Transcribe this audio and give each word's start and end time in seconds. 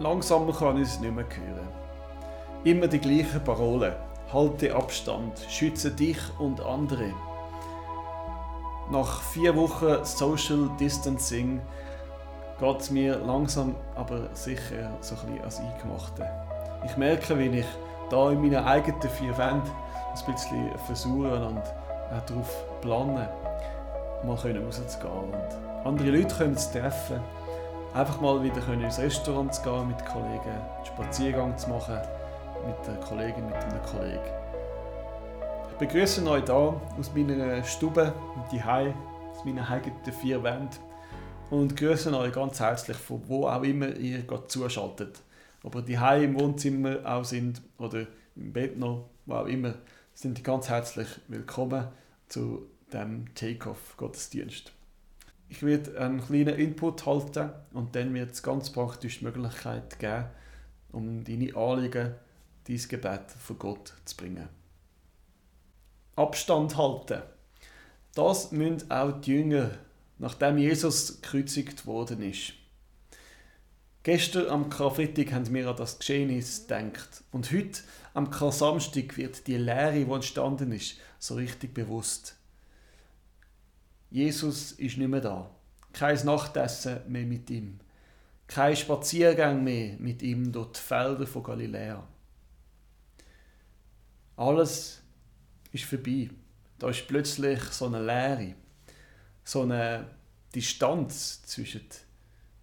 Langsam 0.00 0.50
kann 0.50 0.78
ich 0.78 0.88
es 0.88 0.98
nicht 0.98 1.14
mehr 1.14 1.26
hören. 1.26 1.68
Immer 2.64 2.88
die 2.88 3.00
gleichen 3.00 3.44
Parolen. 3.44 3.92
Halte 4.32 4.74
Abstand, 4.74 5.38
schütze 5.46 5.90
dich 5.90 6.16
und 6.38 6.58
andere. 6.62 7.12
Nach 8.90 9.20
vier 9.20 9.54
Wochen 9.56 10.02
Social 10.02 10.70
Distancing 10.80 11.60
geht 12.58 12.80
es 12.80 12.90
mir 12.90 13.18
langsam 13.18 13.74
aber 13.94 14.30
sicher 14.32 14.90
so 15.02 15.16
ein 15.16 15.34
bisschen 15.34 15.44
als 15.44 15.60
Eingemachte. 15.60 16.26
Ich 16.86 16.96
merke, 16.96 17.38
wie 17.38 17.58
ich 17.58 17.66
da 18.08 18.30
in 18.30 18.40
meinen 18.40 18.64
eigenen 18.64 19.02
vier 19.02 19.36
Wänden 19.36 19.70
ein 20.16 20.32
bisschen 20.32 20.78
versuche 20.86 21.46
und 21.46 21.58
auch 21.58 22.24
darauf 22.26 22.80
planen, 22.80 23.28
mal 24.24 24.34
rauszugehen 24.34 25.12
und 25.12 25.86
andere 25.86 26.10
Leute 26.10 26.34
können 26.34 26.56
zu 26.56 26.78
treffen 26.78 27.20
einfach 27.94 28.20
mal 28.20 28.42
wieder 28.42 28.60
können 28.60 28.82
ins 28.82 28.98
Restaurant 28.98 29.54
zu 29.54 29.62
gehen 29.62 29.88
mit 29.88 30.04
Kollegen, 30.06 30.50
einen 30.50 30.86
Spaziergang 30.86 31.58
zu 31.58 31.70
machen 31.70 31.98
mit 32.66 32.86
der 32.86 32.94
Kollegin, 32.96 33.46
mit 33.46 33.54
einem 33.54 33.82
Kollegen. 33.82 34.20
Ich 35.72 35.78
begrüße 35.78 36.26
euch 36.28 36.44
hier 36.44 36.80
aus 36.98 37.12
meiner 37.14 37.64
Stube, 37.64 38.12
die 38.52 38.62
aus 38.62 39.44
meinen 39.44 39.64
eigenen 39.64 40.12
vier 40.20 40.42
Wänden 40.42 40.76
und 41.50 41.76
grüße 41.76 42.16
euch 42.16 42.32
ganz 42.32 42.60
herzlich 42.60 42.96
von 42.96 43.22
wo 43.26 43.46
auch 43.46 43.62
immer 43.62 43.88
ihr 43.96 44.22
gerade 44.22 44.46
zuschaltet. 44.46 45.20
Ob 45.62 45.74
ihr 45.74 45.82
die 45.82 46.24
im 46.24 46.38
Wohnzimmer 46.38 46.98
auch 47.04 47.24
sind 47.24 47.60
oder 47.78 48.06
im 48.36 48.52
Bett 48.52 48.78
noch, 48.78 49.08
wo 49.26 49.34
auch 49.34 49.46
immer, 49.46 49.74
sind 50.14 50.38
die 50.38 50.42
ganz 50.42 50.68
herzlich 50.68 51.08
willkommen 51.28 51.88
zu 52.28 52.66
dem 52.92 53.34
Take-Off-Gottesdienst. 53.34 54.72
Ich 55.50 55.64
werde 55.64 56.00
einen 56.00 56.24
kleinen 56.24 56.54
Input 56.54 57.04
halten 57.06 57.50
und 57.72 57.96
dann 57.96 58.14
wird 58.14 58.30
es 58.30 58.42
ganz 58.42 58.70
praktisch 58.70 59.18
die 59.18 59.24
Möglichkeit 59.24 59.98
geben, 59.98 60.26
um 60.92 61.24
deine 61.24 61.54
Anliegen, 61.56 62.14
dein 62.68 62.88
Gebet 62.88 63.32
vor 63.36 63.56
Gott 63.56 63.92
zu 64.04 64.16
bringen. 64.16 64.48
Abstand 66.14 66.76
halten. 66.76 67.22
Das 68.14 68.52
müssen 68.52 68.88
auch 68.92 69.20
die 69.20 69.32
Jünger, 69.32 69.72
nachdem 70.18 70.56
Jesus 70.56 71.20
gekreuzigt 71.20 71.84
worden 71.84 72.22
ist. 72.22 72.52
Gestern 74.04 74.48
am 74.48 74.70
Karfreitag 74.70 75.32
haben 75.32 75.52
wir 75.52 75.68
an 75.68 75.76
das 75.76 75.98
Geschehnis 75.98 76.68
gedacht. 76.68 77.24
Und 77.32 77.50
heute, 77.50 77.82
am 78.14 78.30
Kar-Samstag, 78.30 79.16
wird 79.16 79.46
die 79.48 79.56
Lehre, 79.56 80.04
die 80.04 80.10
entstanden 80.10 80.70
ist, 80.70 80.96
so 81.18 81.34
richtig 81.34 81.74
bewusst. 81.74 82.36
Jesus 84.10 84.72
ist 84.72 84.98
nicht 84.98 85.08
mehr 85.08 85.20
da. 85.20 85.50
Kein 85.92 86.24
Nachtessen 86.24 87.00
mehr 87.08 87.26
mit 87.26 87.48
ihm. 87.50 87.78
Kein 88.46 88.76
Spaziergang 88.76 89.62
mehr 89.62 89.96
mit 89.98 90.22
ihm 90.22 90.50
durch 90.50 90.72
die 90.72 90.80
Felder 90.80 91.26
von 91.26 91.42
Galiläa. 91.42 92.06
Alles 94.36 95.02
ist 95.72 95.84
vorbei. 95.84 96.30
Da 96.78 96.88
ist 96.88 97.06
plötzlich 97.06 97.62
so 97.64 97.86
eine 97.86 98.04
Leere, 98.04 98.54
so 99.44 99.62
eine 99.62 100.06
Distanz 100.54 101.42
zwischen 101.42 101.82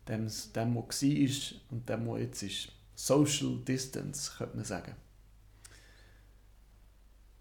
dem, 0.07 0.27
dem 0.55 0.75
was 0.75 1.03
war 1.03 1.61
und 1.69 1.87
dem, 1.87 2.07
was 2.07 2.19
jetzt 2.19 2.43
ist. 2.43 2.71
Social 2.95 3.59
Distance, 3.59 4.31
könnte 4.37 4.55
man 4.55 4.65
sagen. 4.65 4.95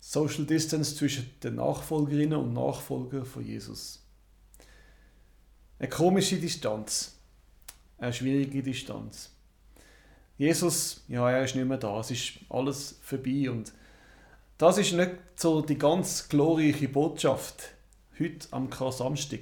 Social 0.08 0.44
Distance 0.44 0.94
zwischen 0.94 1.28
den 1.42 1.56
Nachfolgerinnen 1.56 2.39
und 2.39 2.52
Nachfolgern 2.52 3.27
von 3.27 3.44
Jesus. 3.44 4.06
Eine 5.80 5.89
komische 5.89 6.36
Distanz, 6.36 7.18
eine 7.98 8.12
schwierige 8.12 8.62
Distanz. 8.62 9.33
Jesus, 10.39 11.02
ja, 11.08 11.28
er 11.28 11.42
ist 11.42 11.56
nicht 11.56 11.66
mehr 11.66 11.78
da, 11.78 11.98
es 11.98 12.12
ist 12.12 12.34
alles 12.48 13.00
vorbei 13.02 13.50
und 13.50 13.72
das 14.58 14.78
ist 14.78 14.92
nicht 14.92 15.11
so 15.34 15.61
die 15.61 15.77
ganz 15.77 16.28
glorreiche 16.28 16.89
Botschaft 16.89 17.70
heute 18.16 18.46
am 18.52 18.70
Kar-Samstag. 18.70 19.40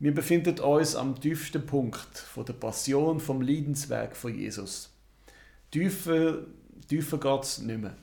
Wir 0.00 0.12
befinden 0.12 0.58
uns 0.58 0.96
am 0.96 1.20
tiefsten 1.20 1.64
Punkt 1.64 2.18
von 2.18 2.44
der 2.44 2.54
Passion, 2.54 3.20
vom 3.20 3.40
Leidenswerk 3.40 4.16
von 4.16 4.36
Jesus. 4.36 4.90
Tiefer, 5.70 6.38
tiefer 6.88 7.18
geht 7.18 7.42
es 7.44 7.58
nicht 7.58 7.80
mehr. 7.80 7.96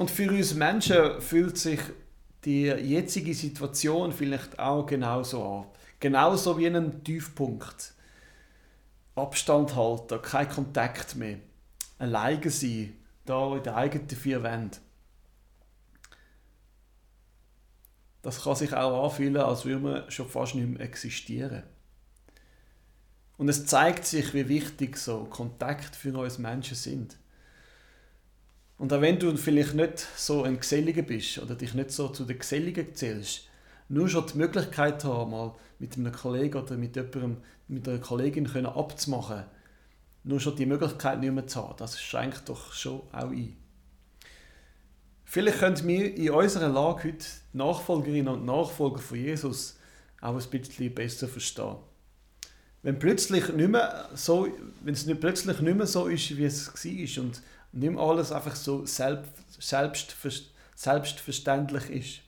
Und 0.00 0.10
für 0.10 0.30
uns 0.30 0.54
Menschen 0.54 1.20
fühlt 1.20 1.58
sich 1.58 1.78
die 2.46 2.62
jetzige 2.62 3.34
Situation 3.34 4.14
vielleicht 4.14 4.58
auch 4.58 4.86
genauso 4.86 5.44
an. 5.44 5.66
Genauso 6.00 6.56
wie 6.56 6.68
einen 6.68 7.04
Tiefpunkt. 7.04 7.92
Abstand 9.14 9.76
halten, 9.76 10.22
kein 10.22 10.48
Kontakt 10.48 11.16
mehr. 11.16 11.40
Alleine 11.98 12.48
sein, 12.48 12.96
da 13.26 13.54
in 13.54 13.62
den 13.62 13.74
eigenen 13.74 14.08
vier 14.08 14.42
Wänden. 14.42 14.80
Das 18.22 18.42
kann 18.42 18.56
sich 18.56 18.72
auch 18.72 19.04
anfühlen, 19.04 19.36
als 19.36 19.66
würde 19.66 19.80
man 19.80 20.10
schon 20.10 20.30
fast 20.30 20.54
nicht 20.54 20.66
mehr 20.66 20.80
existieren. 20.80 21.64
Und 23.36 23.50
es 23.50 23.66
zeigt 23.66 24.06
sich, 24.06 24.32
wie 24.32 24.48
wichtig 24.48 24.96
so 24.96 25.24
Kontakt 25.24 25.94
für 25.94 26.16
uns 26.16 26.38
Menschen 26.38 26.74
sind. 26.74 27.19
Und 28.80 28.94
auch 28.94 29.02
wenn 29.02 29.18
du 29.18 29.36
vielleicht 29.36 29.74
nicht 29.74 29.98
so 30.16 30.42
ein 30.42 30.58
Geselliger 30.58 31.02
bist 31.02 31.36
oder 31.36 31.54
dich 31.54 31.74
nicht 31.74 31.90
so 31.90 32.08
zu 32.08 32.24
den 32.24 32.38
Geselligen 32.38 32.94
zählst, 32.94 33.42
nur 33.90 34.08
schon 34.08 34.24
die 34.26 34.38
Möglichkeit 34.38 35.04
haben, 35.04 35.32
mal 35.32 35.54
mit 35.78 35.98
einem 35.98 36.10
Kollegen 36.10 36.56
oder 36.56 36.78
mit 36.78 36.96
jemandem, 36.96 37.36
mit 37.68 37.86
einer 37.86 37.98
Kollegin 37.98 38.48
können 38.48 38.64
abzumachen, 38.64 39.44
nur 40.24 40.40
schon 40.40 40.56
die 40.56 40.64
Möglichkeit 40.64 41.20
nicht 41.20 41.30
mehr 41.30 41.46
zu 41.46 41.62
haben, 41.62 41.76
das 41.76 42.00
schränkt 42.00 42.48
doch 42.48 42.72
schon 42.72 43.02
auch 43.12 43.28
ein. 43.28 43.54
Vielleicht 45.24 45.58
können 45.58 45.86
wir 45.86 46.16
in 46.16 46.30
unserer 46.30 46.70
Lage 46.70 47.08
heute 47.08 47.26
Nachfolgerinnen 47.52 48.32
und 48.32 48.46
Nachfolger 48.46 49.00
von 49.00 49.18
Jesus 49.18 49.78
auch 50.22 50.42
ein 50.42 50.50
bisschen 50.50 50.94
besser 50.94 51.28
verstehen. 51.28 51.76
Wenn, 52.82 52.98
plötzlich 52.98 53.46
nicht 53.52 53.68
mehr 53.68 54.08
so, 54.14 54.48
wenn 54.82 54.94
es 54.94 55.04
nicht 55.04 55.20
plötzlich 55.20 55.60
nicht 55.60 55.76
mehr 55.76 55.86
so 55.86 56.06
ist, 56.06 56.34
wie 56.34 56.46
es 56.46 56.66
war 56.66 57.24
und 57.24 57.42
nicht 57.72 57.92
mehr 57.92 58.02
alles 58.02 58.32
einfach 58.32 58.56
so 58.56 58.84
selbst, 58.86 59.30
selbst, 59.60 60.16
selbstverständlich 60.74 61.90
ist. 61.90 62.20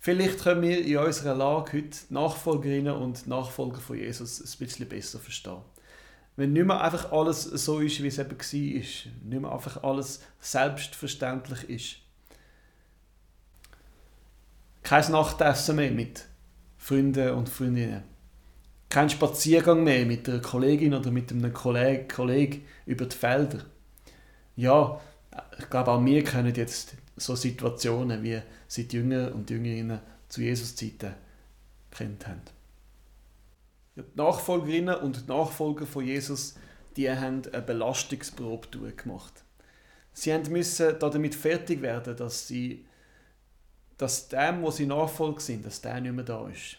Vielleicht 0.00 0.40
können 0.40 0.62
wir 0.62 0.84
in 0.84 0.96
unserer 0.98 1.34
Lage 1.34 1.78
heute 1.78 1.98
Nachfolgerinnen 2.08 2.94
und 2.94 3.26
Nachfolger 3.26 3.78
von 3.78 3.98
Jesus 3.98 4.40
ein 4.40 4.58
bisschen 4.58 4.88
besser 4.88 5.18
verstehen. 5.18 5.62
Wenn 6.36 6.52
nicht 6.52 6.66
mehr 6.66 6.80
einfach 6.80 7.10
alles 7.10 7.42
so 7.42 7.80
ist, 7.80 8.00
wie 8.02 8.06
es 8.06 8.18
eben 8.18 8.30
war, 8.30 8.38
nicht 8.38 9.42
mehr 9.42 9.52
einfach 9.52 9.82
alles 9.82 10.22
selbstverständlich 10.40 11.68
ist. 11.68 11.96
Kein 14.84 15.10
Nachtessen 15.10 15.76
mehr 15.76 15.90
mit 15.90 16.26
Freunden 16.78 17.30
und 17.32 17.48
Freundinnen 17.48 18.17
kein 18.88 19.10
Spaziergang 19.10 19.84
mehr 19.84 20.06
mit 20.06 20.28
einer 20.28 20.40
Kollegin 20.40 20.94
oder 20.94 21.10
mit 21.10 21.30
einem 21.30 21.52
Kollegen, 21.52 22.08
Kollegen 22.08 22.64
über 22.86 23.06
die 23.06 23.16
Felder. 23.16 23.64
Ja, 24.56 25.00
ich 25.58 25.68
glaube 25.70 25.90
auch 25.90 26.04
wir 26.04 26.24
kennen 26.24 26.54
jetzt 26.54 26.94
so 27.16 27.34
Situationen, 27.34 28.22
wie 28.22 28.40
sie 28.66 28.88
die 28.88 28.96
Jünger 28.96 29.34
und 29.34 29.50
Jüngerinnen 29.50 30.00
zu 30.28 30.42
Jesus-Zeiten 30.42 31.14
kennt 31.90 32.26
haben. 32.26 32.42
Die 33.96 34.02
Nachfolgerinnen 34.14 34.96
und 34.96 35.28
Nachfolger 35.28 35.86
von 35.86 36.04
Jesus, 36.04 36.54
die 36.96 37.10
haben 37.10 37.42
eine 37.52 37.62
Belastungsprobe 37.62 38.92
gemacht. 38.92 39.44
Sie 40.12 40.36
müssen 40.50 40.98
damit 40.98 41.34
fertig 41.34 41.82
werden, 41.82 42.16
dass 42.16 42.48
sie 42.48 42.84
dass 43.98 44.28
dem, 44.28 44.62
wo 44.62 44.70
sie 44.70 44.86
Nachfolger 44.86 45.40
sind, 45.40 45.66
dass 45.66 45.80
der 45.80 46.00
nicht 46.00 46.14
mehr 46.14 46.24
da 46.24 46.48
ist. 46.48 46.78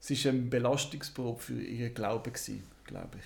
Es 0.00 0.24
war 0.24 0.32
eine 0.32 0.42
Belastungsprobe 0.42 1.40
für 1.40 1.62
ihren 1.62 1.94
Glauben, 1.94 2.32
glaube 2.84 3.18
ich. 3.18 3.24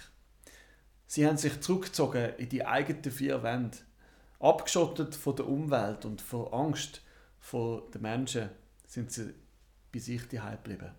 Sie 1.07 1.27
haben 1.27 1.37
sich 1.37 1.61
zurückgezogen 1.61 2.35
in 2.39 2.49
die 2.49 2.65
eigenen 2.67 3.11
vier 3.11 3.43
Wände, 3.43 3.79
abgeschottet 4.41 5.15
von 5.15 5.37
der 5.37 5.47
Umwelt 5.47 6.05
und 6.05 6.21
vor 6.21 6.53
Angst 6.53 7.03
vor 7.39 7.91
den 7.91 8.03
Menschen 8.03 8.51
sind 8.87 9.13
sie 9.13 9.35
bei 9.93 9.99
sich 10.01 10.27
daheim 10.29 10.57
geblieben. 10.57 10.91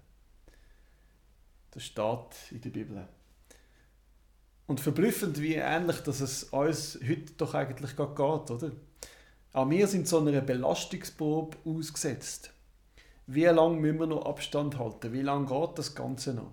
Das 1.71 1.83
steht 1.83 2.51
in 2.51 2.61
der 2.61 2.69
Bibel. 2.69 3.07
Und 4.67 4.79
verblüffend, 4.79 5.41
wie 5.41 5.55
ähnlich 5.55 5.99
dass 5.99 6.21
es 6.21 6.45
uns 6.45 6.97
heute 7.05 7.33
doch 7.37 7.53
eigentlich 7.53 7.95
geht, 7.95 8.09
oder? 8.09 8.71
Auch 9.53 9.69
wir 9.69 9.87
sind 9.87 10.07
so 10.07 10.19
einer 10.19 10.41
Belastungsprobe 10.41 11.57
ausgesetzt. 11.65 12.54
Wie 13.27 13.45
lange 13.45 13.77
müssen 13.77 13.99
wir 13.99 14.07
noch 14.07 14.25
Abstand 14.25 14.77
halten? 14.77 15.13
Wie 15.13 15.21
lange 15.21 15.47
geht 15.47 15.77
das 15.77 15.95
Ganze 15.95 16.33
noch? 16.33 16.51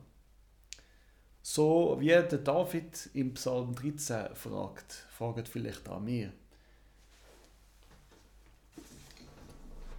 So 1.42 1.96
wie 2.00 2.08
der 2.08 2.22
David 2.22 3.10
im 3.14 3.34
Psalm 3.34 3.74
13 3.74 4.34
fragt, 4.34 4.92
fragt 5.10 5.48
vielleicht 5.48 5.88
auch 5.88 6.00
mir. 6.00 6.32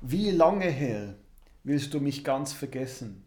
Wie 0.02 0.32
lange 0.32 0.70
her 0.70 1.16
willst 1.64 1.94
du 1.94 2.00
mich 2.00 2.24
ganz 2.24 2.54
vergessen? 2.54 3.24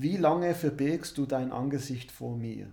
wie 0.00 0.16
lange 0.16 0.54
verbirgst 0.54 1.18
du 1.18 1.26
dein 1.26 1.50
Angesicht 1.50 2.12
vor 2.12 2.36
mir? 2.36 2.70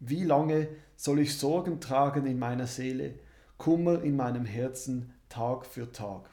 Wie 0.00 0.24
lange 0.24 0.66
soll 0.96 1.20
ich 1.20 1.38
Sorgen 1.38 1.80
tragen 1.80 2.26
in 2.26 2.40
meiner 2.40 2.66
Seele, 2.66 3.20
Kummer 3.56 4.02
in 4.02 4.16
meinem 4.16 4.44
Herzen 4.44 5.12
Tag 5.28 5.64
für 5.64 5.92
Tag? 5.92 6.28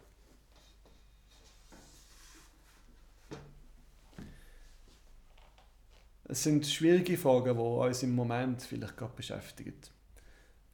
Es 6.29 6.44
sind 6.44 6.68
schwierige 6.68 7.18
Fragen, 7.18 7.56
die 7.56 7.62
uns 7.62 8.03
im 8.03 8.13
Moment 8.13 8.62
vielleicht 8.62 8.97
gerade 8.97 9.15
beschäftigen. 9.15 9.79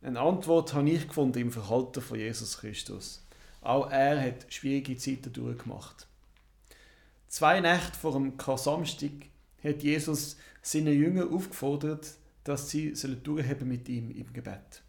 Eine 0.01 0.19
Antwort 0.19 0.73
habe 0.73 0.89
ich 0.89 1.07
gefunden 1.07 1.38
im 1.38 1.51
Verhalten 1.51 2.01
von 2.01 2.17
Jesus 2.17 2.57
Christus. 2.57 3.23
Auch 3.61 3.91
er 3.91 4.19
hat 4.19 4.51
schwierige 4.51 4.97
Zeiten 4.97 5.31
durchgemacht. 5.31 6.07
Zwei 7.27 7.59
Nächte 7.59 7.97
vor 8.00 8.13
dem 8.13 8.35
Kar-Samstag 8.35 9.11
hat 9.63 9.83
Jesus 9.83 10.38
seine 10.63 10.91
Jünger 10.91 11.31
aufgefordert, 11.31 12.15
dass 12.44 12.71
sie 12.71 12.94
durchheben 12.94 13.67
mit 13.67 13.88
ihm 13.89 14.09
im 14.09 14.33
Gebet. 14.33 14.81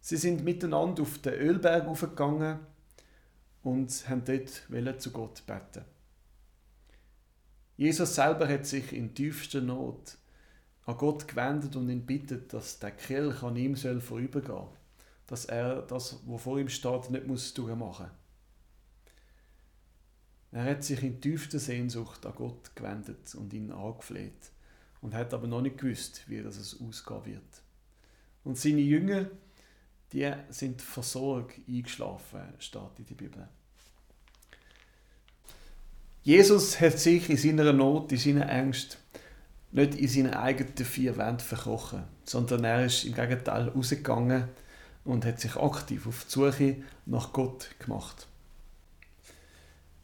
Sie 0.00 0.16
sind 0.16 0.44
miteinander 0.44 1.02
auf 1.02 1.18
den 1.18 1.34
Ölberg 1.34 1.88
aufgegangen 1.88 2.60
und 3.64 4.08
haben 4.08 4.24
dort 4.24 5.02
zu 5.02 5.10
Gott 5.10 5.44
beten. 5.44 5.84
Jesus 7.80 8.14
selber 8.14 8.46
hat 8.46 8.66
sich 8.66 8.92
in 8.92 9.14
tiefster 9.14 9.62
Not 9.62 10.18
an 10.84 10.98
Gott 10.98 11.26
gewendet 11.26 11.76
und 11.76 11.88
ihn 11.88 12.04
bittet, 12.04 12.52
dass 12.52 12.78
der 12.78 12.90
Kelch 12.90 13.42
an 13.42 13.56
ihm 13.56 13.74
soll 13.74 14.02
vorübergehen 14.02 14.54
soll. 14.54 14.68
Dass 15.26 15.46
er 15.46 15.80
das, 15.80 16.20
was 16.26 16.42
vor 16.42 16.58
ihm 16.58 16.68
steht, 16.68 17.08
nicht 17.08 17.26
muss 17.26 17.54
durchmachen 17.54 18.10
Er 20.52 20.64
hat 20.64 20.84
sich 20.84 21.02
in 21.02 21.22
tiefster 21.22 21.58
Sehnsucht 21.58 22.26
an 22.26 22.34
Gott 22.34 22.76
gewendet 22.76 23.34
und 23.34 23.50
ihn 23.54 23.72
angefleht 23.72 24.52
und 25.00 25.14
hat 25.14 25.32
aber 25.32 25.46
noch 25.46 25.62
nicht 25.62 25.78
gewusst, 25.78 26.28
wie 26.28 26.42
das 26.42 26.58
ausgehen 26.58 27.24
wird. 27.24 27.62
Und 28.44 28.58
seine 28.58 28.82
Jünger, 28.82 29.30
die 30.12 30.30
sind 30.50 30.82
versorgt 30.82 31.58
eingeschlafen, 31.66 32.42
steht 32.58 32.98
in 32.98 33.06
der 33.06 33.14
Bibel. 33.14 33.48
Jesus 36.22 36.80
hat 36.80 36.98
sich 36.98 37.30
in 37.30 37.36
seiner 37.36 37.72
Not, 37.72 38.12
in 38.12 38.18
seiner 38.18 38.50
Angst 38.50 38.98
nicht 39.72 39.94
in 39.94 40.08
seinen 40.08 40.34
eigenen 40.34 40.76
vier 40.76 41.16
Wänden 41.16 41.40
verkrochen, 41.40 42.02
sondern 42.24 42.64
er 42.64 42.84
ist 42.84 43.04
im 43.04 43.14
Gegenteil 43.14 43.68
rausgegangen 43.68 44.44
und 45.04 45.24
hat 45.24 45.40
sich 45.40 45.56
aktiv 45.56 46.06
auf 46.06 46.24
die 46.24 46.30
Suche 46.30 46.76
nach 47.06 47.32
Gott 47.32 47.70
gemacht. 47.78 48.26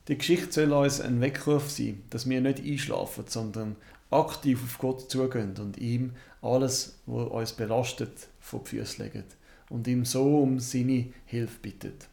Die 0.09 0.17
Geschichte 0.17 0.53
soll 0.53 0.73
uns 0.73 1.01
ein 1.01 1.21
Weckruf 1.21 1.71
sein, 1.71 2.05
dass 2.11 2.29
wir 2.29 2.41
nicht 2.41 2.61
einschlafen, 2.61 3.25
sondern 3.27 3.77
aktiv 4.11 4.63
auf 4.63 4.79
Gott 4.79 5.11
zugehen 5.11 5.57
und 5.59 5.79
ihm 5.79 6.13
alles, 6.43 7.01
was 7.07 7.29
uns 7.29 7.53
belastet, 7.55 8.29
vor 8.39 8.63
die 8.63 8.79
Füße 8.79 9.03
legen 9.03 9.25
und 9.69 9.89
ihm 9.89 10.05
so 10.05 10.43
um 10.43 10.61
seine 10.61 11.07
Hilfe 11.25 11.59
bittet. 11.61 12.09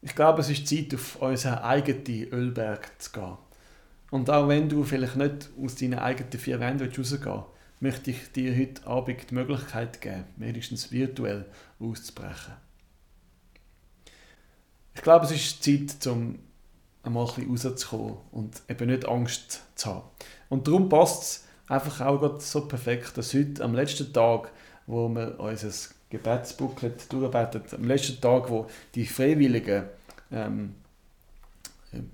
Ich 0.00 0.14
glaube, 0.14 0.40
es 0.40 0.50
ist 0.50 0.68
Zeit, 0.68 0.94
auf 0.94 1.16
unseren 1.20 1.58
eigenen 1.58 2.32
Ölberg 2.32 2.90
zu 3.00 3.10
gehen. 3.12 3.36
Und 4.10 4.30
auch 4.30 4.48
wenn 4.48 4.68
du 4.68 4.84
vielleicht 4.84 5.16
nicht 5.16 5.50
aus 5.62 5.74
deinen 5.74 5.98
eigenen 5.98 6.32
vier 6.32 6.60
Wänden 6.60 6.88
rausgehen 6.88 7.24
willst, 7.24 7.46
möchte 7.80 8.10
ich 8.10 8.32
dir 8.32 8.56
heute 8.56 8.86
Abend 8.86 9.30
die 9.30 9.34
Möglichkeit 9.34 10.00
geben, 10.00 10.24
wenigstens 10.36 10.90
virtuell 10.90 11.46
auszubrechen. 11.78 12.54
Ich 14.94 15.02
glaube, 15.02 15.26
es 15.26 15.32
ist 15.32 15.62
Zeit, 15.62 16.06
um 16.06 16.38
einmal 17.02 17.28
ein 17.36 17.52
bisschen 17.52 17.70
rauszukommen 17.70 18.16
und 18.32 18.62
eben 18.68 18.88
nicht 18.88 19.06
Angst 19.06 19.62
zu 19.74 19.94
haben. 19.94 20.08
Und 20.48 20.66
darum 20.66 20.88
passt 20.88 21.22
es 21.22 21.44
einfach 21.68 22.00
auch 22.06 22.40
so 22.40 22.66
perfekt, 22.66 23.16
dass 23.16 23.34
heute 23.34 23.62
am 23.62 23.74
letzten 23.74 24.12
Tag, 24.12 24.50
wo 24.86 25.08
wir 25.08 25.38
unser 25.38 25.70
Gebetsbooklet 26.10 27.12
durchbeten, 27.12 27.62
am 27.72 27.84
letzten 27.84 28.20
Tag, 28.20 28.48
wo 28.50 28.68
die 28.94 29.06
Freiwilligen 29.06 29.84
ähm, 30.32 30.74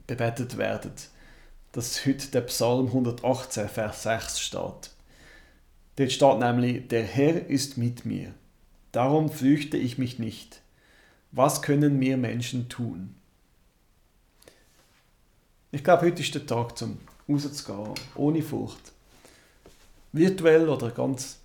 bebetet 0.06 0.56
werden, 0.56 0.92
dass 1.72 2.04
heute 2.06 2.28
der 2.28 2.42
Psalm 2.42 2.86
118, 2.86 3.68
Vers 3.68 4.02
6 4.02 4.40
steht. 4.40 4.90
Dort 5.96 6.12
steht 6.12 6.38
nämlich, 6.38 6.88
der 6.88 7.04
Herr 7.04 7.48
ist 7.48 7.76
mit 7.76 8.04
mir, 8.04 8.34
darum 8.92 9.30
fürchte 9.30 9.76
ich 9.76 9.98
mich 9.98 10.18
nicht. 10.18 10.60
Was 11.30 11.62
können 11.62 11.98
mir 11.98 12.16
Menschen 12.16 12.68
tun? 12.68 13.14
Ich 15.72 15.82
glaube, 15.82 16.06
heute 16.06 16.22
ist 16.22 16.34
der 16.34 16.46
Tag, 16.46 16.78
zum 16.78 16.98
rauszugehen, 17.28 17.94
ohne 18.14 18.42
Furcht. 18.42 18.92
Virtuell 20.12 20.68
oder 20.68 20.90
ganz 20.90 21.40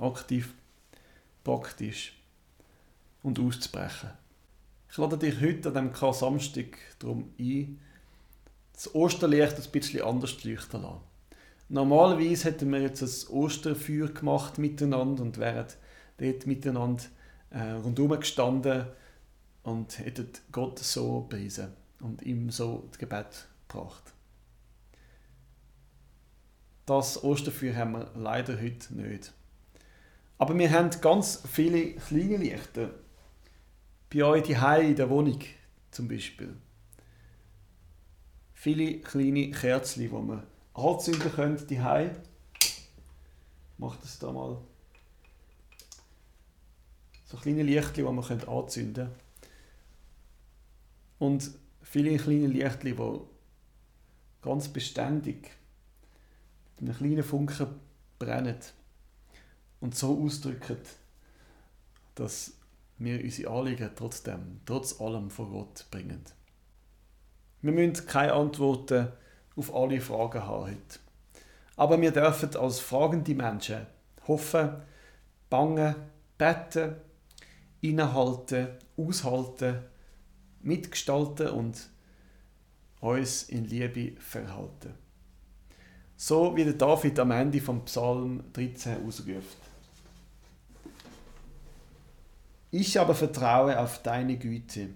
aktiv, 0.00 0.52
praktisch 1.44 2.20
und 3.22 3.38
auszubrechen. 3.38 4.10
Ich 4.90 4.98
lade 4.98 5.16
dich 5.16 5.40
heute 5.40 5.68
an 5.68 5.74
diesem 5.74 5.92
Kar-Samstag 5.92 6.76
darum 6.98 7.32
ein, 7.38 7.80
das 8.72 8.94
Osterlicht 8.94 9.56
ein 9.56 9.70
bisschen 9.70 10.02
anders 10.02 10.38
zu 10.38 10.48
leuchten 10.48 10.82
lassen. 10.82 11.00
Normalerweise 11.68 12.44
hätten 12.44 12.70
wir 12.70 12.80
jetzt 12.80 13.02
ein 13.02 13.34
Osterfeuer 13.34 14.08
gemacht 14.08 14.58
miteinander 14.58 15.22
und 15.22 15.38
wären 15.38 15.66
dort 16.18 16.46
miteinander 16.46 17.04
äh, 17.50 17.70
rundherum 17.70 18.20
gestanden 18.20 18.86
und 19.62 19.98
hätten 19.98 20.28
Gott 20.50 20.78
so 20.78 21.22
bewiesen 21.22 21.72
und 22.00 22.22
ihm 22.22 22.50
so 22.50 22.86
das 22.90 22.98
Gebet 22.98 23.46
gebracht. 23.68 24.12
Das 26.84 27.22
Osterfeuer 27.22 27.76
haben 27.76 27.92
wir 27.92 28.10
leider 28.14 28.60
heute 28.60 28.94
nicht. 28.94 29.32
Aber 30.42 30.58
wir 30.58 30.72
haben 30.72 30.90
ganz 31.00 31.40
viele 31.48 31.92
kleine 31.92 32.36
Lichter. 32.36 32.90
Bei 34.12 34.24
euch 34.24 34.42
die 34.42 34.56
in 34.88 34.96
der 34.96 35.08
Wohnung 35.08 35.38
zum 35.92 36.08
Beispiel. 36.08 36.56
Viele 38.52 38.98
kleine 39.02 39.52
Kerzen, 39.52 40.00
die 40.00 40.10
wir 40.10 40.42
anzünden 40.74 41.30
können, 41.30 41.64
die 41.68 41.78
Ich 42.60 42.88
mache 43.78 44.00
das 44.02 44.18
da 44.18 44.32
mal. 44.32 44.58
So 47.26 47.36
kleine 47.36 47.62
Lichter, 47.62 47.92
die 47.92 48.02
wir 48.02 48.48
anzünden 48.48 48.94
können. 48.94 49.14
Und 51.20 51.52
viele 51.82 52.16
kleine 52.16 52.48
Lichter, 52.48 52.82
die 52.82 52.98
ganz 54.42 54.68
beständig 54.70 55.52
mit 56.80 56.90
einem 56.90 56.98
kleinen 56.98 57.22
Funken 57.22 57.68
brennen 58.18 58.58
und 59.82 59.96
so 59.96 60.22
ausdrücken, 60.24 60.78
dass 62.14 62.52
wir 62.98 63.20
unsere 63.22 63.50
Anliegen 63.52 63.90
trotzdem, 63.96 64.60
trotz 64.64 65.00
allem 65.00 65.28
vor 65.28 65.50
Gott 65.50 65.86
bringen. 65.90 66.22
Wir 67.62 67.72
müssen 67.72 68.06
keine 68.06 68.32
Antworten 68.32 69.08
auf 69.56 69.74
alle 69.74 70.00
Fragen 70.00 70.44
haben 70.44 70.66
heute. 70.66 70.98
Aber 71.76 72.00
wir 72.00 72.12
dürfen 72.12 72.54
als 72.56 72.78
fragende 72.78 73.34
Menschen 73.34 73.86
hoffen, 74.28 74.70
bangen, 75.50 75.96
beten, 76.38 76.94
innehalten, 77.80 78.68
aushalten, 78.96 79.80
mitgestalten 80.60 81.48
und 81.48 81.88
uns 83.00 83.44
in 83.44 83.64
Liebe 83.64 84.20
verhalten. 84.20 84.94
So 86.16 86.54
wie 86.54 86.62
der 86.62 86.74
David 86.74 87.18
am 87.18 87.32
Ende 87.32 87.60
vom 87.60 87.84
Psalm 87.84 88.44
13 88.52 89.04
ausruft. 89.04 89.71
Ich 92.74 92.98
aber 92.98 93.14
vertraue 93.14 93.78
auf 93.78 94.02
deine 94.02 94.38
Güte. 94.38 94.88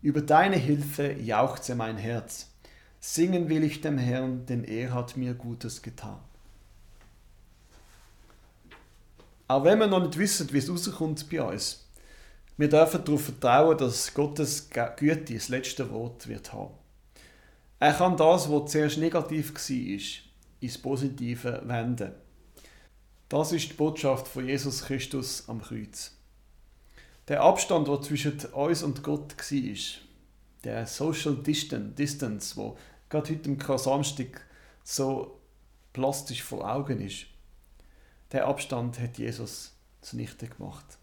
Über 0.00 0.22
deine 0.22 0.56
Hilfe 0.56 1.12
jauchze 1.12 1.74
mein 1.74 1.98
Herz. 1.98 2.50
Singen 3.00 3.50
will 3.50 3.64
ich 3.64 3.82
dem 3.82 3.98
Herrn, 3.98 4.46
denn 4.46 4.64
er 4.64 4.94
hat 4.94 5.14
mir 5.18 5.34
Gutes 5.34 5.82
getan. 5.82 6.18
Auch 9.46 9.62
wenn 9.62 9.78
wir 9.78 9.88
noch 9.88 10.02
nicht 10.02 10.16
wissen, 10.16 10.50
wie 10.54 10.58
es 10.58 10.70
rauskommt 10.70 11.28
bei 11.28 11.42
uns, 11.42 11.86
wir 12.56 12.70
dürfen 12.70 13.04
darauf 13.04 13.24
vertrauen, 13.24 13.76
dass 13.76 14.14
Gottes 14.14 14.70
Güte 14.96 15.34
das 15.34 15.50
letzte 15.50 15.90
Wort 15.90 16.28
wird 16.28 16.54
haben. 16.54 16.72
Er 17.78 17.92
kann 17.92 18.16
das, 18.16 18.50
was 18.50 18.72
zuerst 18.72 18.96
negativ 18.96 19.52
war, 19.52 20.00
ins 20.60 20.78
Positive 20.78 21.60
wenden. 21.66 22.12
Das 23.28 23.52
ist 23.52 23.68
die 23.68 23.74
Botschaft 23.74 24.28
von 24.28 24.48
Jesus 24.48 24.86
Christus 24.86 25.46
am 25.46 25.60
Kreuz. 25.60 26.17
Der 27.28 27.42
Abstand, 27.42 27.88
der 27.88 28.00
zwischen 28.00 28.38
uns 28.52 28.82
und 28.82 29.02
Gott 29.02 29.36
war, 29.36 30.02
der 30.64 30.86
Social 30.86 31.36
Distance, 31.36 32.56
wo 32.56 32.78
gerade 33.10 33.34
heute 33.34 33.50
im 33.50 33.78
Samstag 33.78 34.46
so 34.82 35.38
plastisch 35.92 36.42
vor 36.42 36.70
Augen 36.70 37.00
ist, 37.02 37.26
der 38.32 38.46
Abstand 38.46 38.98
hat 38.98 39.18
Jesus 39.18 39.76
zunichte 40.00 40.48
gemacht. 40.48 40.98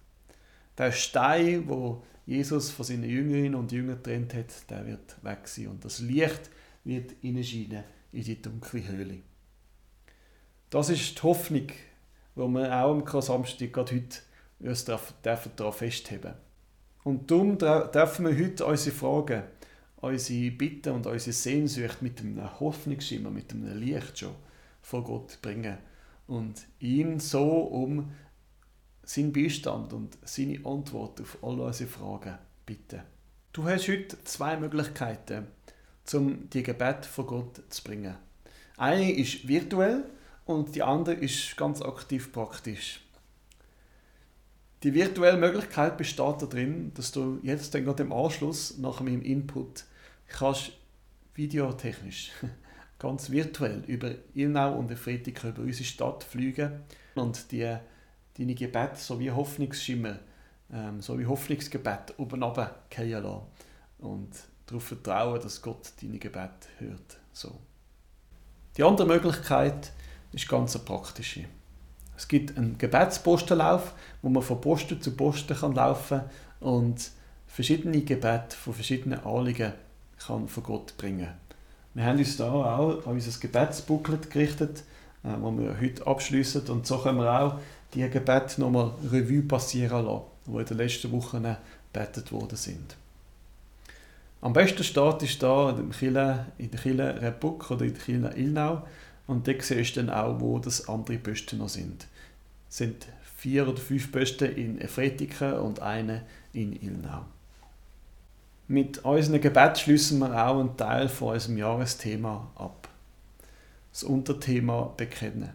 Der 0.78 0.92
Stein, 0.92 1.70
wo 1.70 2.04
Jesus 2.26 2.72
von 2.72 2.86
seinen 2.86 3.10
Jüngerinnen 3.10 3.56
und 3.56 3.72
Jüngern 3.72 4.02
trennt 4.02 4.34
hat, 4.34 4.70
der 4.70 4.86
wird 4.88 5.24
weg 5.24 5.48
sein. 5.48 5.68
Und 5.68 5.86
das 5.86 6.00
Licht 6.00 6.50
wird 6.84 7.14
hineinscheinen 7.22 7.84
in 8.12 8.24
die 8.24 8.42
dunkle 8.42 8.88
Höhle. 8.88 9.20
Das 10.72 10.90
ist 10.90 11.18
die 11.18 11.22
Hoffnung, 11.22 11.68
die 11.68 12.40
wir 12.40 12.84
auch 12.84 13.14
am 13.14 13.22
Samstag 13.22 13.74
gerade 13.74 13.96
heute 13.96 14.18
uns 14.60 14.86
daran 14.86 15.74
festheben 15.74 16.34
Und 17.04 17.30
darum 17.30 17.58
dürfen 17.58 18.26
wir 18.28 18.46
heute 18.46 18.66
unsere 18.66 18.96
Fragen, 18.96 19.44
unsere 19.98 20.52
Bitten 20.52 20.94
und 20.94 21.08
unsere 21.08 21.34
Sehnsucht 21.34 22.02
mit 22.02 22.20
einem 22.20 22.60
Hoffnungsschimmer, 22.60 23.30
mit 23.30 23.52
einem 23.52 23.78
Licht 23.80 24.20
schon 24.20 24.36
vor 24.82 25.04
Gott 25.04 25.40
bringen 25.42 25.78
und 26.28 26.68
ihn 26.80 27.20
so 27.20 27.44
um 27.44 28.12
seinen 29.04 29.34
Beistand 29.34 29.94
und 29.94 30.18
seine 30.24 30.66
Antwort 30.66 31.22
auf 31.22 31.38
all 31.42 31.60
unsere 31.60 31.90
Fragen 31.90 32.38
bitten. 32.66 33.02
Du 33.54 33.64
hast 33.66 33.88
heute 33.88 34.22
zwei 34.24 34.58
Möglichkeiten, 34.58 35.48
um 36.14 36.50
die 36.50 36.64
Gebet 36.64 37.06
vor 37.06 37.26
Gott 37.26 37.62
zu 37.70 37.84
bringen. 37.84 38.16
Eine 38.78 39.12
ist 39.12 39.48
virtuell 39.48 40.04
und 40.46 40.76
die 40.76 40.84
andere 40.84 41.16
ist 41.16 41.56
ganz 41.56 41.82
aktiv 41.82 42.32
praktisch. 42.32 43.05
Die 44.84 44.94
virtuelle 44.94 45.38
Möglichkeit 45.38 45.98
besteht 45.98 46.42
darin, 46.42 46.94
dass 46.94 47.12
du 47.12 47.40
jetzt 47.42 47.74
dann 47.74 47.86
gerade 47.86 48.04
im 48.04 48.14
Anschluss 48.14 48.78
nach 48.78 49.00
meinem 49.02 49.22
Input 49.22 49.86
kannst 50.28 50.72
videotechnisch 51.34 52.32
ganz 53.00 53.30
virtuell 53.30 53.84
über 53.88 54.12
Ilnau 54.34 54.78
und 54.78 54.92
Efretika 54.92 55.50
über 55.50 55.62
unsere 55.64 55.84
Stadt 55.84 56.24
fliegen 56.24 56.84
und 57.16 57.52
die 57.52 57.78
deine 58.38 58.56
Gebete 58.56 58.98
sowie 58.98 59.32
Hoffnungsschimmer, 59.32 60.20
ähm, 60.72 61.02
sowie 61.02 61.26
Hoffnungsgebet 61.26 62.14
oben 62.18 62.44
runterfallen 62.44 63.24
lassen 63.24 63.42
und 64.00 64.30
darauf 64.66 64.84
vertrauen, 64.84 65.42
dass 65.42 65.62
Gott 65.62 65.94
deine 66.02 66.18
Gebete 66.18 66.68
hört. 66.80 67.18
So. 67.32 67.60
Die 68.78 68.84
andere 68.84 69.08
Möglichkeit 69.08 69.92
ist 70.32 70.48
ganz 70.48 70.76
eine 70.76 70.86
praktische. 70.86 71.46
Es 72.18 72.28
gibt 72.28 72.58
einen 72.58 72.78
Gebetspostenlauf, 72.78 73.94
wo 74.22 74.30
man 74.30 74.44
von 74.44 74.62
Posten 74.62 75.02
zu 75.02 75.12
Posten 75.12 75.56
kann 75.56 75.74
laufen 75.74 76.22
und 76.60 77.12
verschiedene 77.48 78.02
Gebete 78.02 78.56
von 78.56 78.74
verschiedenen 78.74 79.20
Anliegen 79.26 79.74
kann 80.26 80.48
von 80.48 80.64
Gott 80.64 80.98
bringen. 80.98 81.30
Wir 81.94 82.04
haben 82.04 82.18
uns 82.18 82.38
da 82.38 82.52
auch 82.52 83.06
an 83.06 83.14
unser 83.14 83.40
Gebetsbooklet 83.40 84.30
gerichtet, 84.30 84.84
äh, 85.24 85.30
wo 85.40 85.52
wir 85.52 85.80
heute 85.80 86.06
abschließen 86.06 86.68
und 86.68 86.86
so 86.86 86.98
können 86.98 87.20
wir 87.20 87.42
auch 87.42 87.60
die 87.94 88.10
Gebete 88.10 88.60
nochmal 88.60 88.92
Revue 89.12 89.42
passieren 89.42 90.06
lassen, 90.06 90.24
die 90.46 90.58
in 90.58 90.66
den 90.66 90.78
letzten 90.78 91.12
Wochen 91.12 91.56
gebetet 91.94 92.32
worden 92.32 92.58
sind. 92.58 92.98
Am 94.42 94.54
besten 94.54 94.84
Start 94.84 95.24
ist 95.24 95.42
da 95.42 95.70
in 95.70 96.72
der 96.72 96.80
Kille 96.80 97.22
Repuck 97.22 97.72
oder 97.72 97.86
in 97.86 97.94
der 97.94 98.04
Kille 98.04 98.34
Ilnau 98.36 98.84
und 99.28 99.48
dort 99.48 99.62
siehst 99.62 99.96
du 99.96 100.04
dann 100.04 100.10
auch, 100.10 100.40
wo 100.40 100.60
das 100.60 100.88
andere 100.88 101.18
Posten 101.18 101.58
noch 101.58 101.70
sind. 101.70 102.08
Es 102.70 102.78
sind 102.78 103.08
vier 103.38 103.68
oder 103.68 103.78
fünf 103.78 104.12
Posten 104.12 104.56
in 104.56 104.80
Efretiken 104.80 105.54
und 105.54 105.80
eine 105.80 106.24
in 106.54 106.74
Ilnau. 106.74 107.26
Mit 108.68 109.06
unseren 109.06 109.42
Gebet 109.42 109.78
schließen 109.78 110.20
wir 110.20 110.48
auch 110.48 110.60
einen 110.60 110.76
Teil 110.76 111.08
von 111.08 111.34
unserem 111.34 111.58
Jahresthema 111.58 112.52
ab. 112.56 112.90
Das 113.92 114.04
Unterthema 114.04 114.94
Bekennen. 114.98 115.52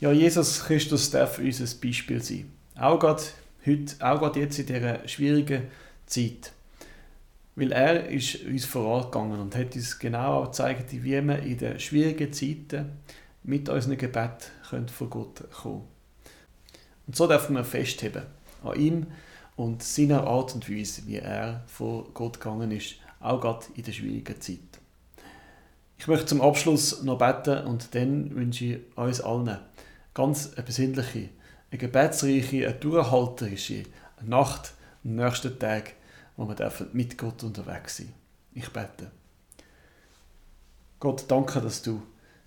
Ja, 0.00 0.12
Jesus 0.12 0.64
Christus 0.64 1.10
darf 1.10 1.38
uns 1.38 1.60
ein 1.60 1.80
Beispiel 1.80 2.22
sein. 2.22 2.52
Auch 2.76 2.98
gerade 3.00 3.22
heute, 3.66 3.94
auch 4.00 4.20
gerade 4.20 4.40
jetzt 4.40 4.58
in 4.58 4.66
dieser 4.66 5.08
schwierigen 5.08 5.62
Zeit. 6.06 6.52
Weil 7.58 7.72
er 7.72 8.08
ist 8.08 8.44
uns 8.44 8.66
vorangegangen 8.66 9.40
und 9.40 9.56
hat 9.56 9.74
uns 9.74 9.98
genau 9.98 10.44
gezeigt, 10.44 10.92
wie 10.92 11.02
wir 11.02 11.38
in 11.40 11.58
den 11.58 11.80
schwierigen 11.80 12.32
Zeiten 12.32 12.92
mit 13.42 13.68
unseren 13.68 13.98
Gebet 13.98 14.52
vor 14.92 15.10
Gott 15.10 15.50
kommen 15.50 15.82
Und 17.08 17.16
so 17.16 17.26
dürfen 17.26 17.56
wir 17.56 17.64
festheben 17.64 18.22
an 18.62 18.78
ihm 18.78 19.06
und 19.56 19.82
seiner 19.82 20.24
Art 20.24 20.54
und 20.54 20.70
Weise, 20.70 21.02
wie 21.06 21.16
er 21.16 21.64
vor 21.66 22.06
Gott 22.14 22.38
gegangen 22.38 22.70
ist, 22.70 22.94
auch 23.18 23.40
gerade 23.40 23.66
in 23.74 23.82
der 23.82 23.92
schwierigen 23.92 24.40
Zeit. 24.40 24.58
Ich 25.98 26.06
möchte 26.06 26.26
zum 26.26 26.40
Abschluss 26.40 27.02
noch 27.02 27.18
beten 27.18 27.66
und 27.66 27.92
dann 27.96 28.36
wünsche 28.36 28.64
ich 28.66 28.78
uns 28.96 29.20
allen 29.20 29.58
ganz 30.14 30.52
eine 30.54 30.62
besinnliche, 30.62 31.30
eine 31.72 31.78
gebetsreiche, 31.78 32.68
eine 32.68 32.74
durchhalterische 32.76 33.82
Nacht 34.22 34.74
am 35.02 35.16
nächsten 35.16 35.58
Tag, 35.58 35.94
wo 36.38 36.48
wir 36.48 36.72
mit 36.92 37.18
Gott 37.18 37.42
unterwegs 37.42 37.96
sein 37.98 38.12
Ich 38.54 38.68
bete. 38.70 39.10
Gott, 41.00 41.24
danke, 41.28 41.60
dass 41.60 41.82
du 41.82 42.00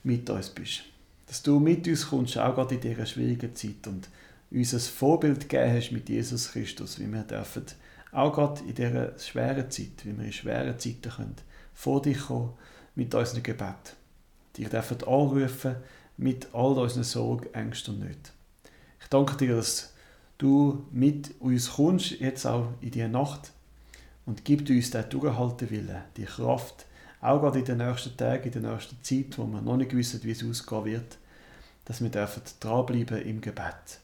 mit 0.04 0.30
uns 0.30 0.50
bist. 0.50 0.84
Dass 1.28 1.44
du 1.44 1.60
mit 1.60 1.88
uns 1.88 2.10
kommst, 2.10 2.38
auch 2.38 2.56
gerade 2.56 2.76
in 2.76 2.82
dieser 2.82 3.06
schwierigen 3.06 3.54
Zeit 3.54 3.86
und 3.88 4.10
uns 4.50 4.74
ein 4.74 4.80
Vorbild 4.80 5.42
gegeben 5.42 5.76
hast 5.76 5.92
mit 5.92 6.08
Jesus 6.08 6.52
Christus, 6.52 7.00
wie 7.00 7.12
wir 7.12 7.24
dürfen, 7.24 7.66
auch 8.14 8.34
gerade 8.34 8.62
in 8.62 8.76
dieser 8.76 9.20
schweren 9.20 9.70
Zeit, 9.70 10.06
wie 10.06 10.18
wir 10.18 10.26
in 10.26 10.34
schweren 10.34 10.80
Zeiten 10.80 11.12
können, 11.12 11.36
vor 11.74 12.02
dich 12.02 12.20
kommen 12.20 12.54
mit 12.96 13.14
unserem 13.14 13.44
Gebet. 13.44 13.96
Dich 14.58 14.70
dürfen 14.70 15.04
anrufen, 15.04 15.76
mit 16.16 16.48
all 16.54 16.78
unseren 16.78 17.04
Sorgen, 17.04 17.54
Ängsten 17.54 17.96
und 17.96 18.02
Nöten. 18.02 18.32
Ich 19.02 19.08
danke 19.08 19.36
dir, 19.36 19.58
dass 19.58 19.94
du 20.38 20.86
mit 20.92 21.34
uns 21.42 21.72
kommst, 21.74 22.12
jetzt 22.12 22.46
auch 22.46 22.70
in 22.80 22.92
diese 22.92 23.08
Nacht, 23.10 23.52
und 24.26 24.46
gib 24.46 24.70
uns 24.70 24.92
den 24.92 25.10
Durchhaltewillen, 25.10 26.04
die 26.18 26.26
Kraft, 26.26 26.86
auch 27.22 27.40
gerade 27.40 27.60
in 27.60 27.66
den 27.66 27.78
nächsten 27.78 28.18
Tagen, 28.18 28.52
in 28.52 28.62
der 28.62 28.72
nächsten 28.74 28.98
Zeit, 29.04 29.38
wo 29.38 29.46
wir 29.46 29.62
noch 29.62 29.78
nicht 29.78 29.96
wissen, 29.96 30.24
wie 30.24 30.32
es 30.32 30.44
ausgehen 30.44 30.86
wird, 30.86 31.18
dass 31.86 32.02
wir 32.02 32.10
dürfen 32.10 32.42
dranbleiben 32.60 33.22
im 33.22 33.42
Gebet 33.42 34.00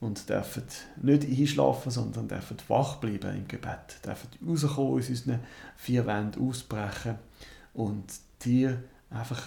und 0.00 0.28
dürfen 0.28 0.64
nicht 1.00 1.24
einschlafen, 1.24 1.90
sondern 1.90 2.28
dürfen 2.28 2.56
wach 2.68 2.96
bleiben 2.96 3.36
im 3.36 3.48
Gebet, 3.48 4.04
dürfen 4.04 4.28
rauskommen 4.46 4.98
aus 4.98 5.08
unseren 5.08 5.40
vier 5.76 6.06
Wänden, 6.06 6.46
ausbrechen 6.46 7.18
und 7.72 8.04
dir 8.44 8.82
einfach 9.10 9.42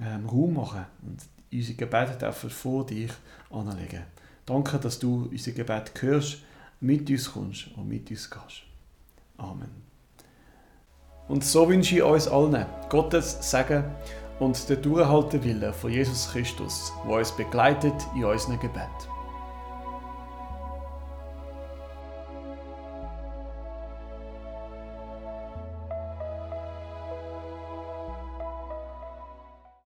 ähm, 0.00 0.26
Raum 0.26 0.54
machen 0.54 0.86
und 1.02 1.20
unsere 1.52 1.76
Gebete 1.76 2.18
dürfen 2.18 2.50
vor 2.50 2.86
dich 2.86 3.10
anlegen. 3.50 4.02
Danke, 4.44 4.78
dass 4.78 4.98
du 4.98 5.28
unser 5.30 5.52
Gebet 5.52 5.90
hörst, 6.00 6.38
mit 6.80 7.08
uns 7.10 7.32
kommst 7.32 7.68
und 7.76 7.88
mit 7.88 8.10
uns 8.10 8.30
gehst. 8.30 8.65
Amen. 9.38 9.70
Und 11.28 11.44
so 11.44 11.68
wünsche 11.68 11.96
ich 11.96 12.02
uns 12.02 12.28
allen 12.28 12.66
Gottes 12.88 13.38
Segen 13.50 13.84
und 14.38 14.68
den 14.68 14.82
Durchhaltewillen 14.82 15.72
von 15.72 15.90
Jesus 15.90 16.30
Christus, 16.30 16.92
der 17.04 17.16
uns 17.16 17.32
begleitet 17.32 17.94
in 18.14 18.24
unserem 18.24 18.60
Gebet. 18.60 19.15